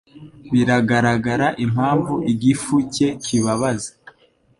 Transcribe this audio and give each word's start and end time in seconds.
Biragaragara 0.53 1.47
impamvu 1.65 2.13
igifu 2.31 2.75
cye 2.93 3.07
kibabaza. 3.23 3.91